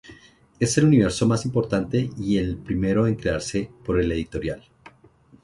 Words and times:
Es 0.59 0.79
el 0.79 0.85
universo 0.85 1.27
más 1.27 1.45
importante 1.45 2.09
y 2.17 2.37
el 2.39 2.57
primero 2.57 3.05
en 3.05 3.13
crearse 3.13 3.69
por 3.85 4.03
la 4.03 4.15
editorial. 4.15 4.65